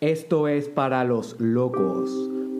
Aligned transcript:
Esto 0.00 0.46
es 0.46 0.68
para 0.68 1.02
los 1.02 1.34
locos, 1.40 2.08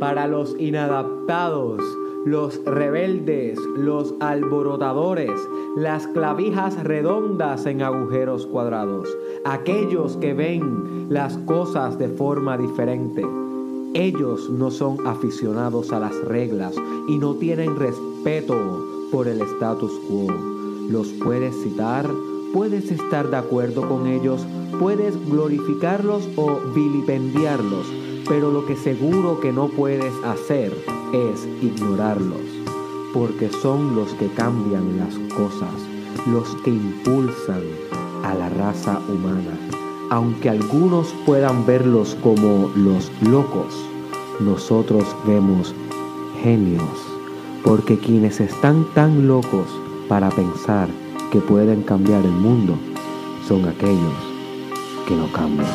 para 0.00 0.26
los 0.26 0.56
inadaptados, 0.58 1.80
los 2.26 2.60
rebeldes, 2.64 3.56
los 3.76 4.12
alborotadores, 4.18 5.40
las 5.76 6.08
clavijas 6.08 6.82
redondas 6.82 7.64
en 7.66 7.82
agujeros 7.82 8.44
cuadrados, 8.44 9.08
aquellos 9.44 10.16
que 10.16 10.34
ven 10.34 11.06
las 11.10 11.38
cosas 11.38 11.96
de 11.96 12.08
forma 12.08 12.58
diferente. 12.58 13.24
Ellos 13.94 14.50
no 14.50 14.72
son 14.72 15.06
aficionados 15.06 15.92
a 15.92 16.00
las 16.00 16.20
reglas 16.24 16.74
y 17.06 17.18
no 17.18 17.34
tienen 17.34 17.76
respeto 17.76 18.84
por 19.12 19.28
el 19.28 19.40
status 19.42 19.92
quo. 20.08 20.26
Los 20.90 21.06
puedes 21.22 21.54
citar, 21.62 22.04
puedes 22.52 22.90
estar 22.90 23.30
de 23.30 23.36
acuerdo 23.36 23.88
con 23.88 24.06
ellos, 24.06 24.46
puedes 24.78 25.14
glorificarlos 25.28 26.28
o 26.36 26.58
vilipendiarlos, 26.74 27.86
pero 28.28 28.50
lo 28.50 28.66
que 28.66 28.76
seguro 28.76 29.40
que 29.40 29.52
no 29.52 29.68
puedes 29.68 30.12
hacer 30.24 30.72
es 31.12 31.46
ignorarlos, 31.62 32.40
porque 33.12 33.50
son 33.50 33.96
los 33.96 34.12
que 34.14 34.28
cambian 34.28 34.98
las 34.98 35.14
cosas, 35.34 35.74
los 36.26 36.54
que 36.62 36.70
impulsan 36.70 37.62
a 38.24 38.34
la 38.34 38.48
raza 38.48 39.00
humana. 39.08 39.58
Aunque 40.10 40.48
algunos 40.48 41.14
puedan 41.26 41.66
verlos 41.66 42.16
como 42.22 42.70
los 42.76 43.10
locos, 43.22 43.74
nosotros 44.40 45.04
vemos 45.26 45.74
genios, 46.42 46.82
porque 47.62 47.98
quienes 47.98 48.40
están 48.40 48.86
tan 48.94 49.26
locos 49.26 49.66
para 50.08 50.30
pensar 50.30 50.88
que 51.30 51.40
pueden 51.40 51.82
cambiar 51.82 52.24
el 52.24 52.30
mundo 52.32 52.78
son 53.46 53.66
aquellos 53.66 54.14
que 55.06 55.14
no 55.14 55.30
cambian. 55.32 55.68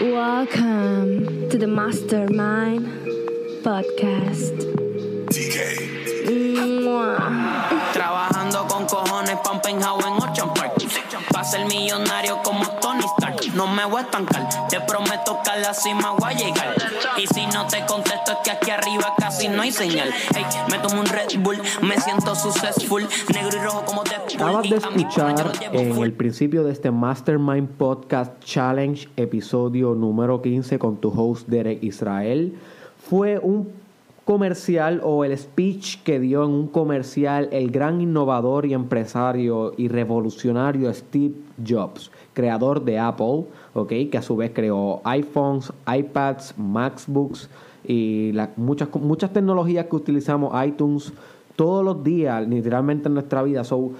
Welcome 0.00 1.48
to 1.48 1.58
the 1.58 1.66
Mastermind 1.66 2.86
Podcast. 3.62 4.72
En 9.80 10.22
Ocean 10.22 10.52
Park. 10.54 10.74
Pa' 11.32 11.44
ser 11.44 11.66
millonario 11.66 12.40
como 12.42 12.66
Tony 12.80 13.04
Stark. 13.16 13.54
No 13.54 13.66
me 13.66 13.84
voy 13.84 14.00
a 14.00 14.04
estancar, 14.04 14.48
te 14.68 14.80
prometo 14.80 15.38
que 15.42 15.50
a 15.50 15.56
la 15.56 15.74
cima 15.74 16.12
voy 16.18 16.32
a 16.32 16.36
llegar. 16.36 16.74
Y 17.16 17.26
si 17.26 17.46
no 17.46 17.66
te 17.66 17.84
contesto 17.86 18.32
es 18.32 18.38
que 18.44 18.50
aquí 18.50 18.70
arriba 18.70 19.14
casi 19.18 19.48
no 19.48 19.62
hay 19.62 19.72
señal. 19.72 20.08
Ey, 20.34 20.44
me 20.70 20.78
tomo 20.78 21.00
un 21.00 21.06
Red 21.06 21.38
Bull, 21.38 21.60
me 21.82 21.98
siento 22.00 22.34
successful. 22.34 23.06
Negro 23.32 23.56
y 23.56 23.64
rojo 23.64 23.84
como 23.84 24.02
Deadpool 24.04 24.42
Acabas 24.42 24.68
de 24.68 24.76
escuchar 24.76 25.52
en 25.72 25.96
el 25.98 26.12
principio 26.12 26.64
de 26.64 26.72
este 26.72 26.90
Mastermind 26.90 27.68
Podcast 27.68 28.32
Challenge, 28.44 29.08
episodio 29.16 29.94
número 29.94 30.42
15 30.42 30.78
con 30.78 30.98
tu 30.98 31.08
host 31.08 31.48
Derek 31.48 31.82
Israel. 31.82 32.58
Fue 33.08 33.38
un 33.38 33.81
comercial 34.32 35.02
o 35.04 35.26
el 35.26 35.36
speech 35.36 36.02
que 36.04 36.18
dio 36.18 36.42
en 36.42 36.52
un 36.52 36.66
comercial 36.66 37.50
el 37.52 37.70
gran 37.70 38.00
innovador 38.00 38.64
y 38.64 38.72
empresario 38.72 39.74
y 39.76 39.88
revolucionario 39.88 40.90
Steve 40.94 41.34
Jobs, 41.62 42.10
creador 42.32 42.82
de 42.82 42.98
Apple, 42.98 43.44
¿ok? 43.74 43.92
que 44.10 44.16
a 44.16 44.22
su 44.22 44.34
vez 44.34 44.52
creó 44.54 45.02
iPhones, 45.04 45.70
iPads, 45.86 46.54
MacBooks 46.56 47.50
y 47.86 48.32
muchas, 48.56 48.88
muchas 48.94 49.34
tecnologías 49.34 49.84
que 49.84 49.96
utilizamos, 49.96 50.50
iTunes, 50.64 51.12
todos 51.54 51.84
los 51.84 52.02
días, 52.02 52.48
literalmente 52.48 53.08
en 53.08 53.14
nuestra 53.14 53.42
vida. 53.42 53.64
So, 53.64 53.90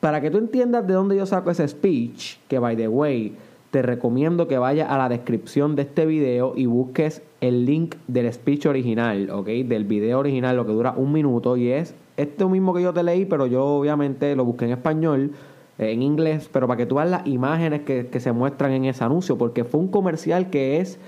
para 0.00 0.20
que 0.20 0.30
tú 0.30 0.36
entiendas 0.36 0.86
de 0.86 0.92
dónde 0.92 1.16
yo 1.16 1.24
saco 1.24 1.50
ese 1.50 1.66
speech, 1.66 2.36
que 2.48 2.58
by 2.58 2.76
the 2.76 2.88
way, 2.88 3.34
te 3.70 3.80
recomiendo 3.80 4.46
que 4.46 4.58
vayas 4.58 4.90
a 4.90 4.98
la 4.98 5.08
descripción 5.08 5.74
de 5.74 5.82
este 5.82 6.04
video 6.04 6.52
y 6.54 6.66
busques 6.66 7.22
el 7.48 7.66
link 7.66 7.96
del 8.06 8.32
speech 8.32 8.66
original, 8.66 9.30
¿ok? 9.30 9.46
Del 9.46 9.84
video 9.84 10.18
original, 10.18 10.56
lo 10.56 10.66
que 10.66 10.72
dura 10.72 10.94
un 10.96 11.12
minuto 11.12 11.56
y 11.56 11.68
es 11.68 11.94
esto 12.16 12.48
mismo 12.48 12.72
que 12.72 12.82
yo 12.82 12.92
te 12.92 13.02
leí, 13.02 13.24
pero 13.24 13.46
yo 13.46 13.64
obviamente 13.64 14.36
lo 14.36 14.44
busqué 14.44 14.66
en 14.66 14.72
español, 14.72 15.32
eh, 15.78 15.92
en 15.92 16.02
inglés, 16.02 16.48
pero 16.52 16.66
para 16.66 16.78
que 16.78 16.86
tú 16.86 16.96
veas 16.96 17.10
las 17.10 17.26
imágenes 17.26 17.82
que, 17.82 18.08
se 18.20 18.32
muestran 18.32 18.72
en 18.72 18.84
ese 18.84 19.04
anuncio, 19.04 19.36
porque 19.36 19.64
fue 19.64 19.80
un 19.80 19.88
comercial 19.88 20.48
que 20.50 20.80
es, 20.80 20.98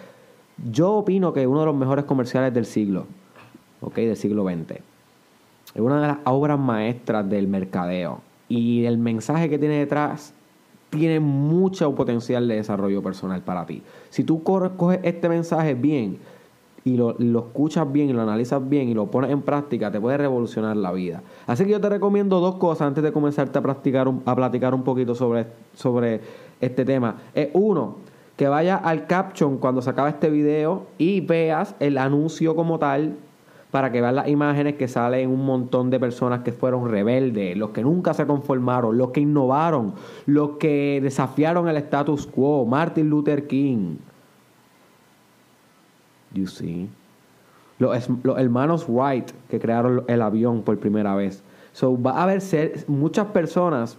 yo 0.70 0.92
opino 0.92 1.32
que 1.32 1.46
uno 1.46 1.60
de 1.60 1.66
los 1.66 1.76
mejores 1.76 2.04
comerciales 2.04 2.52
del 2.52 2.66
siglo, 2.66 3.06
¿ok? 3.80 3.94
Del 3.94 4.16
siglo 4.16 4.44
XX. 4.44 4.80
Es 5.74 5.80
una 5.80 6.00
de 6.00 6.06
las 6.08 6.18
obras 6.24 6.58
maestras 6.58 7.28
del 7.28 7.46
mercadeo. 7.48 8.20
Y 8.48 8.84
el 8.84 8.98
mensaje 8.98 9.48
que 9.50 9.58
tiene 9.58 9.78
detrás 9.78 10.32
tiene 10.90 11.20
mucho 11.20 11.94
potencial 11.94 12.46
de 12.48 12.56
desarrollo 12.56 13.02
personal 13.02 13.42
para 13.42 13.66
ti. 13.66 13.82
Si 14.10 14.24
tú 14.24 14.42
co- 14.42 14.70
coges 14.76 15.00
este 15.02 15.28
mensaje 15.28 15.74
bien 15.74 16.18
y 16.84 16.96
lo, 16.96 17.16
lo 17.18 17.40
escuchas 17.40 17.90
bien 17.90 18.08
y 18.08 18.12
lo 18.12 18.22
analizas 18.22 18.66
bien 18.68 18.88
y 18.88 18.94
lo 18.94 19.06
pones 19.10 19.30
en 19.30 19.42
práctica, 19.42 19.90
te 19.90 20.00
puede 20.00 20.16
revolucionar 20.18 20.76
la 20.76 20.92
vida. 20.92 21.22
Así 21.46 21.64
que 21.64 21.72
yo 21.72 21.80
te 21.80 21.88
recomiendo 21.88 22.38
dos 22.40 22.54
cosas 22.56 22.86
antes 22.86 23.02
de 23.02 23.12
comenzarte 23.12 23.58
a 23.58 23.62
practicar 23.62 24.06
un- 24.06 24.22
a 24.24 24.36
platicar 24.36 24.72
un 24.74 24.84
poquito 24.84 25.14
sobre, 25.14 25.46
sobre 25.74 26.20
este 26.60 26.84
tema. 26.84 27.16
Es 27.34 27.48
uno, 27.54 27.96
que 28.36 28.46
vayas 28.48 28.80
al 28.84 29.06
caption 29.06 29.56
cuando 29.58 29.82
se 29.82 29.90
acaba 29.90 30.08
este 30.10 30.30
video 30.30 30.86
y 30.98 31.20
veas 31.22 31.74
el 31.80 31.98
anuncio 31.98 32.54
como 32.54 32.78
tal 32.78 33.16
para 33.76 33.92
que 33.92 34.00
veas 34.00 34.14
las 34.14 34.26
imágenes 34.28 34.76
que 34.76 34.88
salen 34.88 35.28
un 35.28 35.44
montón 35.44 35.90
de 35.90 36.00
personas 36.00 36.40
que 36.40 36.50
fueron 36.50 36.90
rebeldes, 36.90 37.54
los 37.58 37.72
que 37.72 37.82
nunca 37.82 38.14
se 38.14 38.26
conformaron, 38.26 38.96
los 38.96 39.10
que 39.10 39.20
innovaron, 39.20 39.92
los 40.24 40.52
que 40.52 40.98
desafiaron 41.02 41.68
el 41.68 41.76
status 41.76 42.26
quo, 42.26 42.64
Martin 42.64 43.10
Luther 43.10 43.46
King. 43.46 43.96
You 46.32 46.46
see. 46.46 46.88
Los, 47.78 48.08
los 48.22 48.38
hermanos 48.38 48.86
Wright 48.88 49.30
que 49.50 49.60
crearon 49.60 50.04
el 50.08 50.22
avión 50.22 50.62
por 50.62 50.78
primera 50.78 51.14
vez. 51.14 51.42
So, 51.72 52.00
va 52.00 52.12
a 52.12 52.22
haber 52.22 52.40
ser- 52.40 52.82
muchas 52.88 53.26
personas 53.26 53.98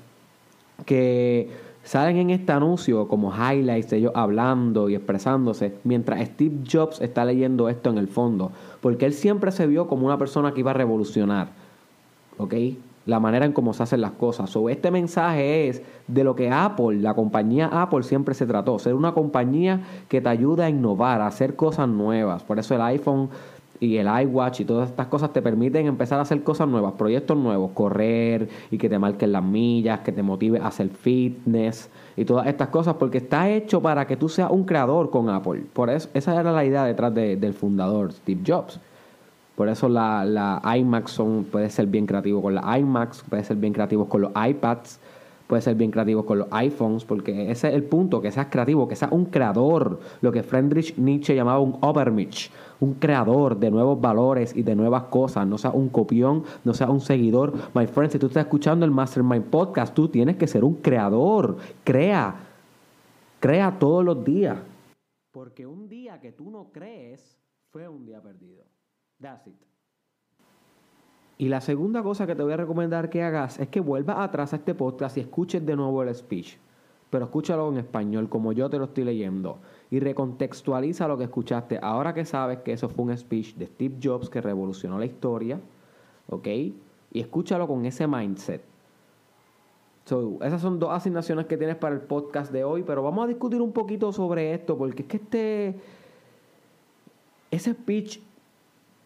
que 0.88 1.52
salen 1.88 2.18
en 2.18 2.30
este 2.32 2.52
anuncio 2.52 3.08
como 3.08 3.32
highlights 3.34 3.94
ellos 3.94 4.12
hablando 4.14 4.90
y 4.90 4.96
expresándose 4.96 5.76
mientras 5.86 6.20
Steve 6.28 6.58
Jobs 6.70 7.00
está 7.00 7.24
leyendo 7.24 7.70
esto 7.70 7.90
en 7.90 7.98
el 7.98 8.10
fondo 8.10 8.52
porque 8.82 9.06
él 9.06 9.14
siempre 9.14 9.54
se 9.54 9.66
vio 9.68 9.88
como 9.88 10.06
una 10.06 10.18
persona 10.18 10.54
que 10.54 10.60
iba 10.60 10.72
a 10.72 10.74
revolucionar 10.74 11.48
¿ok? 12.38 12.54
la 13.06 13.22
manera 13.22 13.46
en 13.46 13.54
cómo 13.54 13.74
se 13.74 13.84
hacen 13.84 14.02
las 14.02 14.12
cosas 14.12 14.50
so, 14.50 14.68
este 14.68 14.92
mensaje 14.92 15.70
es 15.70 15.82
de 16.08 16.26
lo 16.26 16.36
que 16.36 16.52
Apple 16.52 16.98
la 16.98 17.14
compañía 17.14 17.70
Apple 17.72 18.04
siempre 18.04 18.36
se 18.36 18.46
trató 18.46 18.78
ser 18.80 18.94
una 18.94 19.14
compañía 19.14 19.80
que 20.10 20.20
te 20.20 20.28
ayuda 20.28 20.66
a 20.66 20.70
innovar 20.70 21.22
a 21.22 21.28
hacer 21.28 21.56
cosas 21.56 21.88
nuevas 21.88 22.44
por 22.44 22.60
eso 22.60 22.76
el 22.76 22.82
iPhone 22.82 23.30
y 23.80 23.98
el 23.98 24.08
iWatch 24.08 24.62
y 24.62 24.66
todas 24.66 24.90
estas 24.90 25.08
cosas 25.08 25.32
te 25.34 25.42
permiten 25.42 25.86
empezar 25.86 26.18
a 26.20 26.24
hacer 26.24 26.44
cosas 26.44 26.68
nuevas, 26.68 26.94
proyectos 26.94 27.38
nuevos, 27.38 27.72
correr 27.74 28.50
y 28.72 28.78
que 28.78 28.90
te 28.90 28.98
marquen 28.98 29.32
las 29.32 29.44
millas, 29.44 30.00
que 30.00 30.12
te 30.12 30.24
motive 30.24 30.60
a 30.60 30.68
hacer 30.68 30.90
fitness 30.90 31.90
y 32.16 32.26
todas 32.26 32.48
estas 32.48 32.70
cosas, 32.70 32.96
porque 32.96 33.20
está 33.20 33.50
hecho 33.50 33.82
para 33.82 34.08
que 34.08 34.18
tú 34.18 34.30
seas 34.30 34.50
un 34.52 34.64
creador 34.64 35.10
con 35.12 35.30
Apple. 35.30 35.64
Por 35.74 35.90
eso, 35.90 36.10
esa 36.14 36.40
era 36.40 36.52
la 36.52 36.66
idea 36.66 36.84
detrás 36.86 37.14
de- 37.14 37.36
del 37.36 37.54
fundador, 37.54 38.12
Steve 38.12 38.42
Jobs. 38.46 38.80
Por 39.56 39.70
eso 39.70 39.90
la, 39.90 40.24
la 40.24 40.62
iMac 40.78 41.08
son, 41.08 41.44
puede 41.46 41.70
ser 41.70 41.88
bien 41.88 42.06
creativo 42.06 42.42
con 42.42 42.54
la 42.56 42.78
iMacs, 42.78 43.24
puede 43.30 43.44
ser 43.44 43.58
bien 43.58 43.74
creativo 43.74 44.08
con 44.08 44.22
los 44.22 44.32
iPads, 44.36 45.00
puede 45.48 45.62
ser 45.62 45.76
bien 45.76 45.92
creativo 45.92 46.26
con 46.26 46.40
los 46.40 46.48
iPhones, 46.52 47.06
porque 47.06 47.50
ese 47.50 47.70
es 47.70 47.74
el 47.74 47.84
punto, 47.84 48.22
que 48.22 48.32
seas 48.32 48.48
creativo, 48.48 48.88
que 48.88 48.96
seas 48.96 49.12
un 49.12 49.26
creador, 49.26 50.00
lo 50.22 50.32
que 50.32 50.44
Friedrich 50.44 50.98
Nietzsche 50.98 51.36
llamaba 51.36 51.60
un 51.60 51.78
Obermensch, 51.82 52.52
un 52.80 52.96
creador 52.96 53.58
de 53.58 53.72
nuevos 53.72 54.00
valores 54.00 54.56
y 54.56 54.64
de 54.64 54.76
nuevas 54.76 55.04
cosas, 55.04 55.48
no 55.48 55.58
seas 55.58 55.74
un 55.74 55.90
copión, 55.90 56.44
no 56.64 56.74
seas 56.74 56.90
un 56.90 57.00
seguidor. 57.00 57.54
My 57.74 57.88
friend, 57.88 58.12
si 58.12 58.20
tú 58.20 58.28
estás 58.28 58.46
escuchando 58.46 58.86
el 58.86 58.92
Mastermind 58.92 59.46
Podcast, 59.46 59.94
tú 59.94 60.10
tienes 60.10 60.36
que 60.36 60.48
ser 60.48 60.64
un 60.64 60.76
creador, 60.76 61.58
crea, 61.84 62.36
crea 63.40 63.78
todos 63.80 64.04
los 64.04 64.24
días. 64.24 64.58
Porque 65.32 65.66
un 65.66 65.88
día 65.88 66.20
que 66.20 66.34
tú 66.34 66.52
no 66.52 66.72
crees 66.72 67.40
fue 67.72 67.88
un 67.88 68.06
día 68.06 68.22
perdido. 68.22 68.66
That's 69.20 69.48
it. 69.48 69.77
Y 71.38 71.50
la 71.50 71.62
segunda 71.62 72.02
cosa 72.02 72.26
que 72.26 72.36
te 72.36 72.42
voy 72.42 72.54
a 72.54 72.58
recomendar 72.58 73.10
que 73.10 73.22
hagas 73.22 73.60
es 73.60 73.68
que 73.68 73.80
vuelvas 73.80 74.18
atrás 74.20 74.54
a 74.54 74.56
este 74.56 74.74
podcast 74.74 75.18
y 75.18 75.22
escuches 75.22 75.64
de 75.66 75.76
nuevo 75.76 76.02
el 76.02 76.14
speech. 76.14 76.58
Pero 77.10 77.26
escúchalo 77.26 77.70
en 77.70 77.78
español, 77.78 78.28
como 78.28 78.52
yo 78.52 78.70
te 78.70 78.78
lo 78.78 78.86
estoy 78.86 79.04
leyendo. 79.04 79.60
Y 79.92 80.00
recontextualiza 80.00 81.08
lo 81.08 81.18
que 81.18 81.26
escuchaste. 81.26 81.80
Ahora 81.82 82.14
que 82.14 82.26
sabes 82.26 82.60
que 82.60 82.74
eso 82.74 82.90
fue 82.90 83.06
un 83.06 83.18
speech 83.18 83.56
de 83.56 83.68
Steve 83.68 83.98
Jobs 84.02 84.30
que 84.30 84.42
revolucionó 84.42 85.00
la 85.00 85.06
historia, 85.06 85.62
¿ok? 86.28 86.48
Y 86.48 87.20
escúchalo 87.20 87.68
con 87.68 87.86
ese 87.86 88.08
mindset. 88.08 88.62
So, 90.06 90.40
esas 90.42 90.62
son 90.62 90.80
dos 90.80 90.92
asignaciones 90.92 91.46
que 91.46 91.58
tienes 91.58 91.76
para 91.76 91.94
el 91.94 92.02
podcast 92.02 92.52
de 92.52 92.64
hoy, 92.64 92.84
pero 92.84 93.04
vamos 93.04 93.26
a 93.26 93.28
discutir 93.28 93.62
un 93.62 93.74
poquito 93.74 94.12
sobre 94.12 94.54
esto, 94.54 94.78
porque 94.78 95.04
es 95.04 95.08
que 95.08 95.18
este, 95.18 95.80
ese 97.52 97.74
speech 97.74 98.20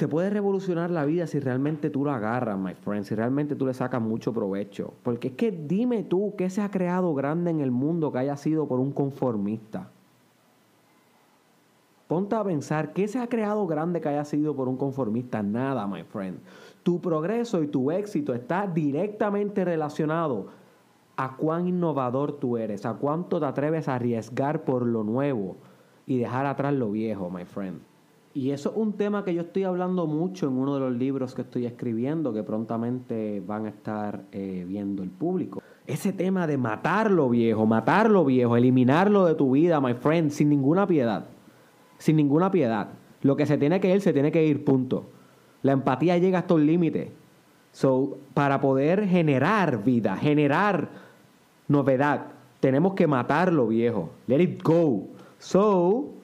te 0.01 0.07
puede 0.07 0.31
revolucionar 0.31 0.89
la 0.89 1.05
vida 1.05 1.27
si 1.27 1.39
realmente 1.39 1.91
tú 1.91 2.03
lo 2.03 2.09
agarras, 2.09 2.57
my 2.57 2.73
friend, 2.73 3.03
si 3.03 3.13
realmente 3.13 3.55
tú 3.55 3.67
le 3.67 3.73
sacas 3.75 4.01
mucho 4.01 4.33
provecho. 4.33 4.95
Porque 5.03 5.27
es 5.27 5.33
que 5.35 5.51
dime 5.51 6.01
tú, 6.01 6.33
¿qué 6.35 6.49
se 6.49 6.63
ha 6.63 6.71
creado 6.71 7.13
grande 7.13 7.51
en 7.51 7.59
el 7.59 7.69
mundo 7.69 8.11
que 8.11 8.17
haya 8.17 8.35
sido 8.35 8.67
por 8.67 8.79
un 8.79 8.93
conformista? 8.93 9.91
Ponte 12.07 12.35
a 12.35 12.43
pensar, 12.43 12.93
¿qué 12.93 13.07
se 13.07 13.19
ha 13.19 13.27
creado 13.27 13.67
grande 13.67 14.01
que 14.01 14.09
haya 14.09 14.25
sido 14.25 14.55
por 14.55 14.67
un 14.67 14.75
conformista? 14.75 15.43
Nada, 15.43 15.85
my 15.85 16.01
friend. 16.01 16.39
Tu 16.81 16.99
progreso 16.99 17.61
y 17.61 17.67
tu 17.67 17.91
éxito 17.91 18.33
está 18.33 18.65
directamente 18.65 19.63
relacionado 19.63 20.47
a 21.15 21.37
cuán 21.37 21.67
innovador 21.67 22.39
tú 22.39 22.57
eres, 22.57 22.87
a 22.87 22.95
cuánto 22.95 23.39
te 23.39 23.45
atreves 23.45 23.87
a 23.87 23.97
arriesgar 23.97 24.63
por 24.63 24.83
lo 24.83 25.03
nuevo 25.03 25.57
y 26.07 26.17
dejar 26.17 26.47
atrás 26.47 26.73
lo 26.73 26.89
viejo, 26.89 27.29
my 27.29 27.45
friend. 27.45 27.90
Y 28.33 28.51
eso 28.51 28.69
es 28.69 28.77
un 28.77 28.93
tema 28.93 29.25
que 29.25 29.33
yo 29.33 29.41
estoy 29.41 29.63
hablando 29.63 30.07
mucho 30.07 30.47
en 30.47 30.53
uno 30.53 30.75
de 30.75 30.79
los 30.79 30.93
libros 30.93 31.35
que 31.35 31.41
estoy 31.41 31.65
escribiendo, 31.65 32.31
que 32.33 32.43
prontamente 32.43 33.41
van 33.45 33.65
a 33.65 33.69
estar 33.69 34.23
eh, 34.31 34.63
viendo 34.67 35.03
el 35.03 35.09
público. 35.09 35.61
Ese 35.85 36.13
tema 36.13 36.47
de 36.47 36.57
matar 36.57 37.11
lo 37.11 37.29
viejo, 37.29 37.65
matar 37.65 38.09
lo 38.09 38.23
viejo, 38.23 38.55
eliminarlo 38.55 39.25
de 39.25 39.35
tu 39.35 39.51
vida, 39.51 39.81
my 39.81 39.95
friend, 39.95 40.31
sin 40.31 40.49
ninguna 40.49 40.87
piedad. 40.87 41.25
Sin 41.97 42.15
ninguna 42.15 42.49
piedad. 42.51 42.89
Lo 43.21 43.35
que 43.35 43.45
se 43.45 43.57
tiene 43.57 43.81
que 43.81 43.93
ir, 43.93 44.01
se 44.01 44.13
tiene 44.13 44.31
que 44.31 44.45
ir, 44.45 44.63
punto. 44.63 45.09
La 45.61 45.73
empatía 45.73 46.17
llega 46.17 46.39
hasta 46.39 46.53
un 46.53 46.65
límite. 46.65 47.11
So, 47.73 48.17
para 48.33 48.61
poder 48.61 49.07
generar 49.07 49.83
vida, 49.83 50.15
generar 50.15 50.89
novedad, 51.67 52.27
tenemos 52.59 52.93
que 52.93 53.07
matar 53.07 53.51
lo 53.51 53.67
viejo. 53.67 54.11
Let 54.27 54.41
it 54.41 54.63
go. 54.63 55.07
So, 55.37 56.20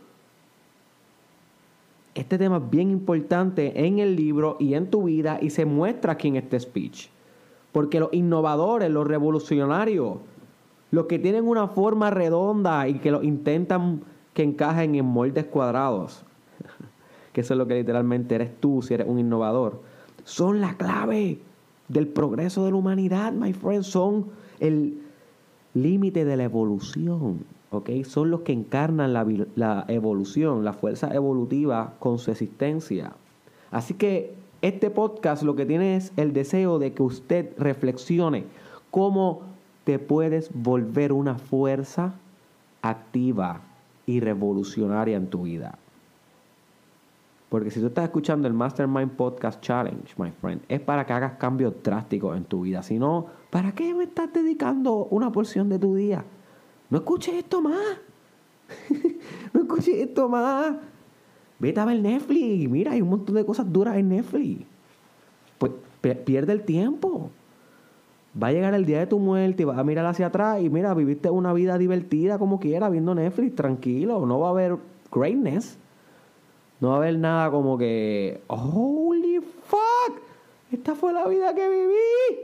este 2.19 2.37
tema 2.37 2.57
es 2.57 2.69
bien 2.69 2.91
importante 2.91 3.85
en 3.85 3.99
el 3.99 4.15
libro 4.15 4.57
y 4.59 4.73
en 4.73 4.89
tu 4.89 5.03
vida 5.03 5.39
y 5.41 5.49
se 5.49 5.65
muestra 5.65 6.13
aquí 6.13 6.27
en 6.27 6.35
este 6.37 6.59
speech. 6.59 7.09
Porque 7.71 7.99
los 7.99 8.13
innovadores, 8.13 8.89
los 8.89 9.07
revolucionarios, 9.07 10.17
los 10.91 11.05
que 11.05 11.19
tienen 11.19 11.47
una 11.47 11.67
forma 11.67 12.09
redonda 12.09 12.87
y 12.87 12.95
que 12.95 13.11
lo 13.11 13.23
intentan 13.23 14.01
que 14.33 14.43
encajen 14.43 14.95
en 14.95 15.05
moldes 15.05 15.45
cuadrados, 15.45 16.23
que 17.33 17.41
eso 17.41 17.53
es 17.53 17.57
lo 17.57 17.67
que 17.67 17.75
literalmente 17.75 18.35
eres 18.35 18.59
tú 18.59 18.81
si 18.81 18.93
eres 18.93 19.07
un 19.07 19.19
innovador 19.19 19.81
son 20.27 20.59
la 20.59 20.75
clave 20.75 21.39
del 21.87 22.07
progreso 22.09 22.65
de 22.65 22.71
la 22.71 22.77
humanidad, 22.77 23.31
my 23.31 23.53
friend. 23.53 23.83
Son 23.83 24.27
el 24.59 25.01
límite 25.73 26.25
de 26.25 26.35
la 26.35 26.43
evolución. 26.43 27.45
¿Ok? 27.71 27.89
Son 28.03 28.31
los 28.31 28.41
que 28.41 28.53
encarnan 28.53 29.13
la, 29.13 29.25
la 29.55 29.85
evolución, 29.87 30.63
la 30.63 30.73
fuerza 30.73 31.13
evolutiva 31.13 31.93
con 31.99 32.19
su 32.19 32.31
existencia. 32.31 33.13
Así 33.71 33.93
que 33.93 34.35
este 34.61 34.89
podcast 34.89 35.43
lo 35.43 35.55
que 35.55 35.65
tiene 35.65 35.95
es 35.95 36.11
el 36.17 36.33
deseo 36.33 36.79
de 36.79 36.93
que 36.93 37.03
usted 37.03 37.51
reflexione 37.57 38.45
cómo 38.91 39.41
te 39.83 39.99
puedes 39.99 40.49
volver 40.53 41.13
una 41.13 41.35
fuerza 41.35 42.13
activa 42.81 43.61
y 44.05 44.19
revolucionaria 44.19 45.17
en 45.17 45.27
tu 45.27 45.43
vida. 45.43 45.77
Porque 47.49 47.71
si 47.71 47.79
tú 47.79 47.87
estás 47.87 48.05
escuchando 48.05 48.47
el 48.47 48.53
Mastermind 48.53 49.11
Podcast 49.11 49.61
Challenge, 49.61 50.13
my 50.17 50.31
friend, 50.31 50.61
es 50.67 50.81
para 50.81 51.05
que 51.05 51.13
hagas 51.13 51.33
cambios 51.33 51.73
drásticos 51.81 52.35
en 52.35 52.43
tu 52.43 52.61
vida. 52.61 52.83
Si 52.83 52.99
no, 52.99 53.27
¿para 53.49 53.71
qué 53.73 53.93
me 53.93 54.03
estás 54.03 54.33
dedicando 54.33 55.07
una 55.11 55.31
porción 55.31 55.69
de 55.69 55.79
tu 55.79 55.95
día? 55.95 56.25
No 56.89 56.99
escuches 56.99 57.35
esto 57.35 57.61
más. 57.61 57.97
no 59.53 59.61
escuches 59.61 59.95
esto 59.95 60.29
más. 60.29 60.75
Vete 61.59 61.79
a 61.79 61.85
ver 61.85 61.99
Netflix. 61.99 62.69
Mira, 62.69 62.91
hay 62.91 63.01
un 63.01 63.09
montón 63.09 63.35
de 63.35 63.45
cosas 63.45 63.71
duras 63.71 63.97
en 63.97 64.09
Netflix. 64.09 64.65
Pues 65.57 65.71
pierde 66.25 66.53
el 66.53 66.63
tiempo. 66.63 67.29
Va 68.41 68.47
a 68.47 68.51
llegar 68.51 68.73
el 68.75 68.85
día 68.85 68.99
de 68.99 69.07
tu 69.07 69.17
muerte 69.17 69.63
y 69.63 69.65
vas 69.65 69.79
a 69.79 69.83
mirar 69.83 70.05
hacia 70.05 70.27
atrás 70.27 70.61
y 70.61 70.69
mira, 70.69 70.93
viviste 70.93 71.29
una 71.29 71.53
vida 71.53 71.77
divertida 71.77 72.37
como 72.37 72.59
quiera 72.59 72.89
viendo 72.89 73.15
Netflix, 73.15 73.55
tranquilo. 73.55 74.25
No 74.25 74.39
va 74.39 74.49
a 74.49 74.51
haber 74.51 74.77
greatness. 75.11 75.79
No 76.79 76.89
va 76.89 76.95
a 76.95 76.97
haber 76.97 77.17
nada 77.17 77.49
como 77.49 77.77
que, 77.77 78.41
holy 78.45 79.39
fuck, 79.39 80.19
esta 80.71 80.93
fue 80.93 81.11
la 81.11 81.27
vida 81.27 81.55
que 81.55 81.67
viví. 81.67 82.41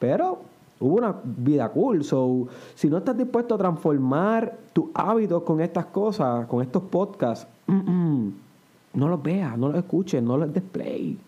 Pero 0.00 0.40
hubo 0.80 0.96
una 0.96 1.14
vida 1.24 1.68
cool. 1.70 2.04
So, 2.04 2.48
si 2.74 2.88
no 2.88 2.98
estás 2.98 3.16
dispuesto 3.16 3.54
a 3.54 3.58
transformar 3.58 4.56
tus 4.72 4.86
hábitos 4.94 5.42
con 5.42 5.60
estas 5.60 5.86
cosas, 5.86 6.46
con 6.46 6.62
estos 6.62 6.82
podcasts, 6.84 7.46
no 7.66 9.08
los 9.08 9.22
veas, 9.22 9.56
no 9.58 9.68
los 9.68 9.78
escuches, 9.78 10.22
no 10.22 10.36
los 10.36 10.52
display. 10.52 11.18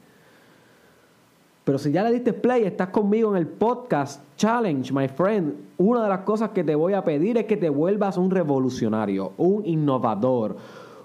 Pero 1.65 1.77
si 1.77 1.93
ya 1.93 2.03
le 2.03 2.13
diste 2.13 2.33
play, 2.33 2.65
estás 2.65 2.89
conmigo 2.89 3.31
en 3.33 3.37
el 3.37 3.47
podcast 3.47 4.23
challenge, 4.39 4.91
my 4.91 5.07
friend. 5.07 5.53
Una 5.77 6.03
de 6.03 6.09
las 6.09 6.21
cosas 6.21 6.51
que 6.51 6.65
te 6.65 6.75
voy 6.75 6.95
a 6.95 7.05
pedir 7.05 7.37
es 7.37 7.45
que 7.45 7.59
te 7.59 7.69
vuelvas 7.69 8.17
un 8.17 8.31
revolucionario, 8.31 9.33
un 9.37 9.67
innovador, 9.67 10.57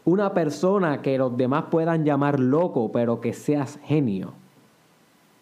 una 0.05 0.33
persona 0.33 1.01
que 1.01 1.17
los 1.17 1.35
demás 1.35 1.65
puedan 1.69 2.05
llamar 2.05 2.39
loco, 2.39 2.93
pero 2.93 3.19
que 3.19 3.33
seas 3.33 3.77
genio. 3.83 4.31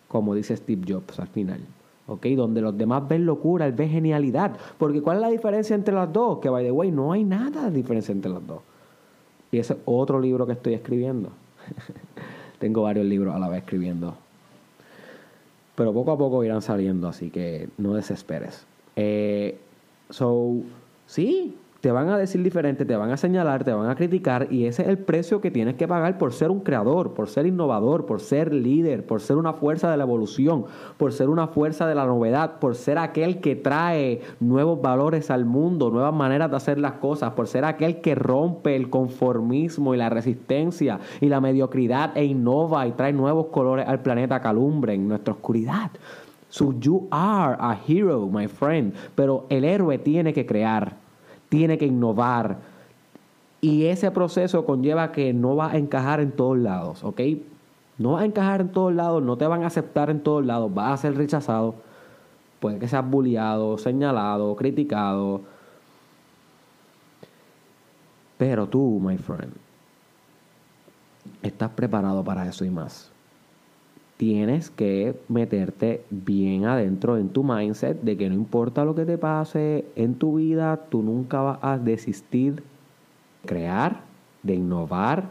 Como 0.08 0.34
dice 0.34 0.58
Steve 0.58 0.82
Jobs 0.92 1.20
al 1.20 1.28
final. 1.28 1.60
¿Ok? 2.08 2.26
Donde 2.28 2.62
los 2.62 2.78
demás 2.78 3.08
ven 3.08 3.26
locura, 3.26 3.66
él 3.66 3.74
ve 3.74 3.88
genialidad. 3.88 4.58
Porque 4.78 5.02
¿cuál 5.02 5.18
es 5.18 5.22
la 5.22 5.30
diferencia 5.30 5.76
entre 5.76 5.94
las 5.94 6.12
dos? 6.12 6.40
Que, 6.40 6.50
by 6.50 6.64
the 6.64 6.72
way, 6.72 6.92
no 6.92 7.12
hay 7.12 7.24
nada 7.24 7.70
de 7.70 7.78
diferencia 7.78 8.12
entre 8.12 8.32
las 8.32 8.46
dos. 8.46 8.62
Y 9.52 9.60
ese 9.60 9.74
es 9.74 9.80
otro 9.86 10.20
libro 10.20 10.46
que 10.46 10.54
estoy 10.54 10.74
escribiendo. 10.74 11.30
Tengo 12.60 12.84
varios 12.84 13.06
libros 13.06 13.36
a 13.36 13.40
la 13.40 13.50
vez 13.50 13.64
escribiendo. 13.64 14.16
Pero 15.76 15.94
poco 15.94 16.12
a 16.12 16.18
poco 16.18 16.44
irán 16.44 16.62
saliendo, 16.62 17.08
así 17.08 17.30
que 17.30 17.70
no 17.78 17.94
desesperes. 17.94 18.66
Eh, 18.96 19.58
so, 20.10 20.58
sí, 21.06 21.56
te 21.82 21.92
van 21.92 22.10
a 22.10 22.18
decir 22.18 22.44
diferente, 22.44 22.86
te 22.86 22.96
van 22.96 23.10
a 23.10 23.18
señalar, 23.18 23.64
te 23.64 23.74
van 23.74 23.90
a 23.90 23.96
criticar 23.96 24.48
y 24.52 24.66
ese 24.66 24.84
es 24.84 24.88
el 24.88 25.00
precio 25.00 25.42
que 25.42 25.50
tienes 25.50 25.76
que 25.76 25.88
pagar 25.88 26.20
por 26.20 26.32
ser 26.32 26.52
un 26.52 26.60
creador, 26.60 27.16
por 27.16 27.28
ser 27.28 27.48
innovador, 27.48 28.06
por 28.06 28.22
ser 28.22 28.54
líder, 28.54 29.04
por 29.04 29.20
ser 29.20 29.38
una 29.38 29.54
fuerza 29.54 29.90
de 29.90 29.98
la 29.98 30.04
evolución, 30.04 30.66
por 30.98 31.12
ser 31.12 31.30
una 31.30 31.48
fuerza 31.48 31.88
de 31.88 31.96
la 31.96 32.06
novedad, 32.06 32.60
por 32.60 32.76
ser 32.76 33.00
aquel 33.00 33.42
que 33.42 33.56
trae 33.56 34.22
nuevos 34.40 34.80
valores 34.80 35.32
al 35.32 35.46
mundo, 35.46 35.90
nuevas 35.90 36.14
maneras 36.14 36.52
de 36.52 36.58
hacer 36.58 36.78
las 36.78 36.94
cosas, 36.94 37.32
por 37.32 37.48
ser 37.48 37.66
aquel 37.66 38.00
que 38.00 38.14
rompe 38.14 38.76
el 38.76 38.92
conformismo 38.92 39.96
y 39.96 39.98
la 39.98 40.10
resistencia 40.10 41.00
y 41.20 41.30
la 41.30 41.42
mediocridad 41.42 42.16
e 42.16 42.26
innova 42.26 42.86
y 42.86 42.92
trae 42.92 43.12
nuevos 43.12 43.48
colores 43.48 43.88
al 43.88 44.02
planeta 44.02 44.40
calumbre 44.40 44.94
en 44.94 45.08
nuestra 45.08 45.34
oscuridad. 45.34 45.90
So 46.50 46.74
you 46.80 47.08
are 47.10 47.56
a 47.60 47.80
hero, 47.88 48.28
my 48.28 48.48
friend, 48.48 48.94
pero 49.16 49.48
el 49.50 49.64
héroe 49.64 49.98
tiene 49.98 50.34
que 50.34 50.46
crear 50.46 51.01
tiene 51.52 51.78
que 51.78 51.86
innovar. 51.86 52.60
Y 53.60 53.88
ese 53.88 54.10
proceso 54.10 54.66
conlleva 54.66 55.12
que 55.12 55.34
no 55.34 55.58
va 55.58 55.72
a 55.72 55.78
encajar 55.78 56.22
en 56.22 56.32
todos 56.32 56.58
lados, 56.58 57.04
¿ok? 57.04 57.20
No 57.98 58.14
va 58.14 58.22
a 58.22 58.26
encajar 58.26 58.62
en 58.62 58.70
todos 58.70 58.94
lados, 58.94 59.22
no 59.22 59.38
te 59.38 59.46
van 59.46 59.64
a 59.64 59.68
aceptar 59.68 60.10
en 60.10 60.24
todos 60.24 60.46
lados, 60.46 60.74
vas 60.74 60.94
a 60.94 61.02
ser 61.02 61.18
rechazado. 61.18 61.76
Puede 62.62 62.80
que 62.80 62.88
seas 62.88 63.08
bulliado, 63.08 63.78
señalado, 63.78 64.56
criticado. 64.56 65.42
Pero 68.38 68.68
tú, 68.68 69.02
my 69.04 69.18
friend, 69.18 69.54
estás 71.44 71.70
preparado 71.72 72.24
para 72.24 72.48
eso 72.48 72.64
y 72.64 72.70
más 72.70 73.12
tienes 74.22 74.70
que 74.70 75.20
meterte 75.30 76.06
bien 76.12 76.66
adentro 76.66 77.18
en 77.18 77.30
tu 77.30 77.44
mindset 77.44 78.00
de 78.04 78.18
que 78.18 78.30
no 78.30 78.36
importa 78.36 78.86
lo 78.86 78.94
que 78.94 79.04
te 79.04 79.18
pase 79.18 79.84
en 79.96 80.14
tu 80.14 80.36
vida, 80.36 80.78
tú 80.92 81.02
nunca 81.02 81.42
vas 81.42 81.58
a 81.64 81.80
desistir 81.80 82.58
de 82.58 82.64
crear, 83.48 84.04
de 84.44 84.54
innovar, 84.54 85.30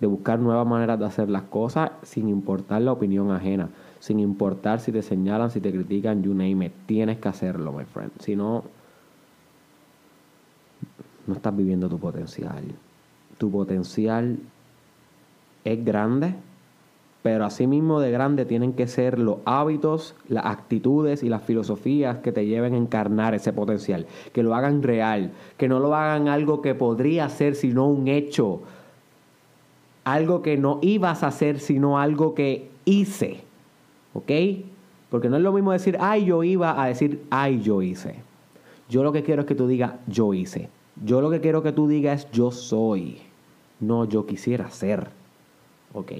de 0.00 0.08
buscar 0.08 0.40
nuevas 0.40 0.66
maneras 0.66 0.98
de 0.98 1.06
hacer 1.06 1.30
las 1.30 1.44
cosas 1.44 1.92
sin 2.02 2.28
importar 2.28 2.82
la 2.82 2.90
opinión 2.90 3.30
ajena, 3.30 3.68
sin 4.00 4.18
importar 4.18 4.80
si 4.80 4.90
te 4.90 5.02
señalan, 5.02 5.52
si 5.52 5.60
te 5.60 5.70
critican, 5.70 6.20
you 6.20 6.34
name 6.34 6.66
it. 6.66 6.72
Tienes 6.86 7.18
que 7.18 7.28
hacerlo, 7.28 7.70
my 7.70 7.84
friend. 7.84 8.10
Si 8.18 8.34
no, 8.34 8.64
no 11.24 11.34
estás 11.34 11.56
viviendo 11.56 11.88
tu 11.88 12.00
potencial. 12.00 12.64
Tu 13.38 13.48
potencial 13.48 14.40
es 15.62 15.84
grande 15.84 16.34
pero 17.30 17.44
asimismo 17.44 18.00
de 18.00 18.10
grande 18.10 18.46
tienen 18.46 18.72
que 18.72 18.86
ser 18.86 19.18
los 19.18 19.40
hábitos, 19.44 20.14
las 20.30 20.46
actitudes 20.46 21.22
y 21.22 21.28
las 21.28 21.42
filosofías 21.42 22.16
que 22.20 22.32
te 22.32 22.46
lleven 22.46 22.72
a 22.72 22.78
encarnar 22.78 23.34
ese 23.34 23.52
potencial, 23.52 24.06
que 24.32 24.42
lo 24.42 24.54
hagan 24.54 24.82
real, 24.82 25.32
que 25.58 25.68
no 25.68 25.78
lo 25.78 25.94
hagan 25.94 26.28
algo 26.28 26.62
que 26.62 26.74
podría 26.74 27.28
ser 27.28 27.54
sino 27.54 27.86
un 27.86 28.08
hecho, 28.08 28.62
algo 30.04 30.40
que 30.40 30.56
no 30.56 30.78
ibas 30.80 31.22
a 31.22 31.26
hacer 31.26 31.60
sino 31.60 31.98
algo 31.98 32.34
que 32.34 32.70
hice, 32.86 33.42
¿ok? 34.14 34.32
Porque 35.10 35.28
no 35.28 35.36
es 35.36 35.42
lo 35.42 35.52
mismo 35.52 35.72
decir, 35.72 35.98
ay, 36.00 36.24
yo 36.24 36.42
iba, 36.44 36.82
a 36.82 36.86
decir, 36.86 37.26
ay, 37.28 37.60
yo 37.60 37.82
hice. 37.82 38.14
Yo 38.88 39.02
lo 39.02 39.12
que 39.12 39.22
quiero 39.22 39.42
es 39.42 39.46
que 39.46 39.54
tú 39.54 39.68
digas, 39.68 39.92
yo 40.06 40.32
hice. 40.32 40.70
Yo 41.04 41.20
lo 41.20 41.28
que 41.28 41.42
quiero 41.42 41.62
que 41.62 41.72
tú 41.72 41.88
digas 41.88 42.24
es, 42.24 42.30
yo 42.30 42.50
soy. 42.52 43.18
No, 43.80 44.06
yo 44.06 44.24
quisiera 44.24 44.70
ser. 44.70 45.08
¿Ok? 45.92 46.12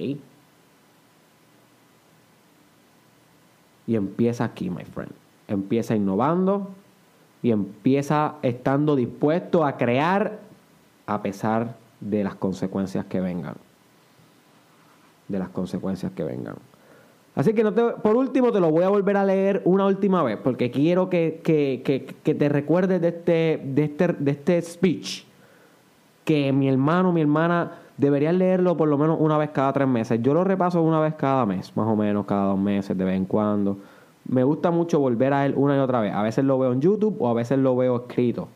Y 3.89 3.95
empieza 3.95 4.43
aquí, 4.43 4.69
my 4.69 4.83
friend. 4.83 5.11
Empieza 5.47 5.95
innovando 5.95 6.67
y 7.41 7.49
empieza 7.49 8.35
estando 8.43 8.95
dispuesto 8.95 9.65
a 9.65 9.77
crear 9.77 10.41
a 11.07 11.23
pesar 11.23 11.75
de 11.99 12.23
las 12.23 12.35
consecuencias 12.35 13.05
que 13.05 13.19
vengan. 13.19 13.55
De 15.27 15.39
las 15.39 15.49
consecuencias 15.49 16.11
que 16.11 16.23
vengan. 16.23 16.57
Así 17.33 17.53
que 17.53 17.63
no 17.63 17.73
te, 17.73 17.81
por 17.81 18.15
último 18.15 18.51
te 18.51 18.59
lo 18.59 18.69
voy 18.69 18.83
a 18.83 18.89
volver 18.89 19.17
a 19.17 19.25
leer 19.25 19.63
una 19.65 19.87
última 19.87 20.21
vez 20.21 20.37
porque 20.37 20.69
quiero 20.69 21.09
que, 21.09 21.41
te 22.23 22.49
recuerdes 22.49 23.01
de 23.01 23.07
este, 23.07 23.59
de, 23.65 23.83
este, 23.85 24.07
de 24.07 24.31
este 24.31 24.61
speech 24.61 25.23
que 26.25 26.53
mi 26.53 26.69
hermano, 26.69 27.11
mi 27.11 27.21
hermana 27.21 27.71
deberían 27.99 28.37
leerlo 28.37 28.77
por 28.77 28.87
lo 28.87 28.97
menos 28.97 29.17
una 29.19 29.37
vez 29.37 29.49
cada 29.49 29.73
tres 29.73 29.87
meses. 29.87 30.21
Yo 30.21 30.33
lo 30.33 30.43
repaso 30.43 30.81
una 30.81 30.99
vez 30.99 31.15
cada 31.15 31.45
mes, 31.45 31.75
más 31.75 31.87
o 31.87 31.95
menos 31.95 32.25
cada 32.25 32.45
dos 32.45 32.59
meses, 32.59 32.97
de 32.97 33.03
vez 33.03 33.17
en 33.17 33.25
cuando. 33.25 33.77
Me 34.27 34.43
gusta 34.43 34.71
mucho 34.71 34.99
volver 34.99 35.33
a 35.33 35.45
él 35.45 35.53
una 35.57 35.75
y 35.75 35.79
otra 35.79 35.99
vez. 35.99 36.13
A 36.13 36.21
veces 36.21 36.45
lo 36.45 36.57
veo 36.57 36.71
en 36.71 36.81
YouTube 36.81 37.17
o 37.19 37.27
a 37.27 37.33
veces 37.33 37.59
lo 37.59 37.75
veo 37.75 37.97
escrito. 37.97 38.47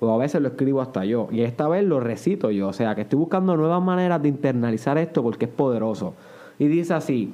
O 0.00 0.12
a 0.12 0.16
veces 0.16 0.40
lo 0.40 0.48
escribo 0.48 0.80
hasta 0.80 1.04
yo. 1.04 1.28
Y 1.30 1.42
esta 1.42 1.68
vez 1.68 1.84
lo 1.84 2.00
recito 2.00 2.50
yo. 2.50 2.68
O 2.68 2.72
sea 2.72 2.94
que 2.94 3.02
estoy 3.02 3.18
buscando 3.18 3.56
nuevas 3.56 3.82
maneras 3.82 4.20
de 4.20 4.28
internalizar 4.28 4.98
esto 4.98 5.22
porque 5.22 5.44
es 5.44 5.50
poderoso. 5.50 6.14
Y 6.58 6.66
dice 6.66 6.94
así. 6.94 7.32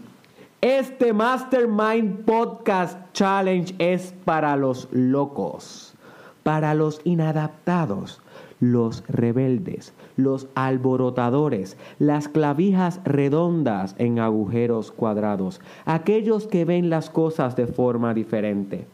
Este 0.60 1.12
Mastermind 1.12 2.24
Podcast 2.24 2.98
Challenge 3.12 3.74
es 3.78 4.14
para 4.24 4.56
los 4.56 4.88
locos, 4.92 5.94
para 6.42 6.72
los 6.72 7.02
inadaptados, 7.04 8.22
los 8.64 9.04
rebeldes, 9.08 9.92
los 10.16 10.48
alborotadores, 10.54 11.76
las 11.98 12.28
clavijas 12.28 13.00
redondas 13.04 13.94
en 13.98 14.18
agujeros 14.18 14.90
cuadrados, 14.90 15.60
aquellos 15.84 16.46
que 16.46 16.64
ven 16.64 16.88
las 16.88 17.10
cosas 17.10 17.56
de 17.56 17.66
forma 17.66 18.14
diferente. 18.14 18.86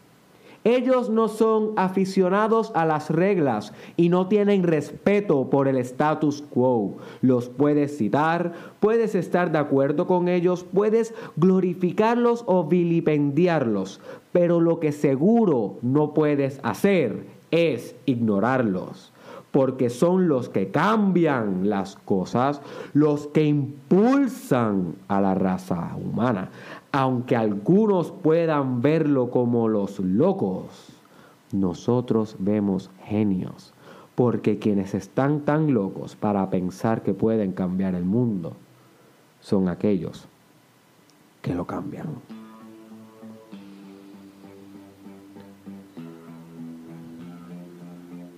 Ellos 0.64 1.08
no 1.08 1.28
son 1.28 1.72
aficionados 1.76 2.72
a 2.74 2.84
las 2.84 3.10
reglas 3.10 3.72
y 3.96 4.08
no 4.08 4.26
tienen 4.26 4.64
respeto 4.64 5.48
por 5.48 5.68
el 5.68 5.78
status 5.78 6.42
quo. 6.42 6.96
Los 7.22 7.48
puedes 7.48 7.96
citar, 7.96 8.52
puedes 8.80 9.14
estar 9.14 9.52
de 9.52 9.58
acuerdo 9.58 10.06
con 10.06 10.28
ellos, 10.28 10.64
puedes 10.64 11.14
glorificarlos 11.36 12.42
o 12.46 12.64
vilipendiarlos, 12.64 14.00
pero 14.32 14.60
lo 14.60 14.80
que 14.80 14.90
seguro 14.92 15.76
no 15.80 16.12
puedes 16.12 16.60
hacer 16.62 17.24
es 17.52 17.94
ignorarlos 18.04 19.12
porque 19.50 19.90
son 19.90 20.28
los 20.28 20.49
que 20.49 20.71
cambian 20.71 21.69
las 21.69 21.97
cosas, 21.97 22.61
los 22.92 23.26
que 23.28 23.45
impulsan 23.45 24.95
a 25.09 25.21
la 25.21 25.35
raza 25.35 25.97
humana. 25.97 26.50
Aunque 26.92 27.37
algunos 27.37 28.12
puedan 28.12 28.80
verlo 28.80 29.30
como 29.30 29.69
los 29.69 29.99
locos, 30.00 30.90
nosotros 31.52 32.37
vemos 32.38 32.90
genios, 33.04 33.73
porque 34.14 34.59
quienes 34.59 34.95
están 34.95 35.40
tan 35.40 35.75
locos 35.75 36.14
para 36.14 36.49
pensar 36.50 37.02
que 37.02 37.14
pueden 37.14 37.52
cambiar 37.52 37.95
el 37.95 38.04
mundo 38.04 38.52
son 39.40 39.69
aquellos 39.69 40.26
que 41.42 41.54
lo 41.54 41.66
cambian. 41.66 42.39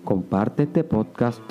Comparte 0.05 0.65
este 0.65 0.85
podcast 0.85 1.43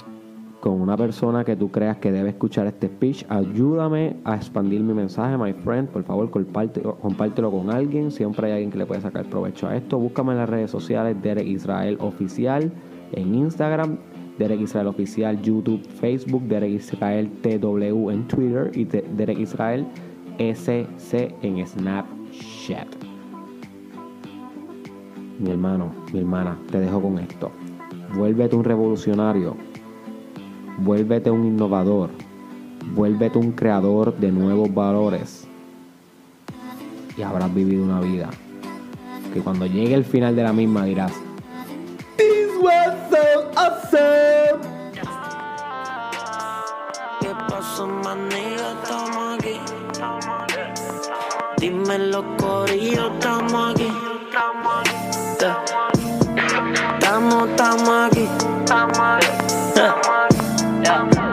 con 0.62 0.79
una 0.79 0.96
persona 0.96 1.43
que 1.43 1.55
tú 1.55 1.72
creas 1.72 1.98
que 1.98 2.12
debe 2.12 2.29
escuchar 2.29 2.67
este 2.67 2.88
speech. 2.88 3.25
Ayúdame 3.29 4.17
a 4.24 4.36
expandir 4.36 4.81
mi 4.81 4.93
mensaje, 4.93 5.36
my 5.38 5.53
friend. 5.53 5.89
Por 5.89 6.03
favor, 6.03 6.29
compártelo, 6.29 7.51
con 7.51 7.72
alguien. 7.72 8.12
Siempre 8.12 8.48
hay 8.48 8.53
alguien 8.53 8.72
que 8.72 8.77
le 8.77 8.86
puede 8.86 9.01
sacar 9.01 9.25
provecho 9.25 9.67
a 9.67 9.75
esto. 9.75 9.98
Búscame 9.98 10.34
en 10.34 10.38
las 10.38 10.50
redes 10.50 10.70
sociales, 10.70 11.17
Derek 11.22 11.48
Israel 11.48 11.98
Oficial, 12.00 12.72
en 13.13 13.36
Instagram, 13.36 13.98
Derek 14.38 14.62
Israel 14.62 14.88
Oficial, 14.88 15.41
YouTube, 15.41 15.81
Facebook, 16.00 16.43
Derek 16.43 16.72
Israel 16.72 17.31
TW 17.41 18.12
en 18.12 18.27
Twitter 18.27 18.72
y 18.75 18.86
Derek 18.86 19.39
Israel 19.39 19.86
SC 20.38 21.36
en 21.41 21.65
Snapchat. 21.65 22.88
Mi 25.39 25.50
hermano, 25.50 25.91
mi 26.13 26.20
hermana, 26.20 26.58
te 26.72 26.79
dejo 26.79 27.01
con 27.01 27.17
esto. 27.17 27.51
Vuélvete 28.15 28.56
un 28.56 28.63
revolucionario. 28.63 29.56
Vuélvete 30.77 31.32
un 31.32 31.46
innovador. 31.46 32.10
Vuélvete 32.94 33.38
un 33.38 33.51
creador 33.51 34.15
de 34.18 34.32
nuevos 34.32 34.74
valores. 34.74 35.48
Y 37.18 37.22
habrás 37.22 37.53
vivido 37.53 37.84
una 37.84 38.00
vida 38.01 38.30
que 39.34 39.41
cuando 39.41 39.65
llegue 39.65 39.94
el 39.94 40.03
final 40.03 40.36
de 40.36 40.44
la 40.44 40.53
misma 40.53 40.86
dirás. 40.86 41.13
Dime 51.58 51.98
los 52.00 52.25
corillos, 52.38 53.12
estamos 53.13 53.75
aquí. 53.75 53.80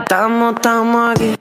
Estamos 0.09 0.55
estamos 0.55 1.11
aquí. 1.11 1.38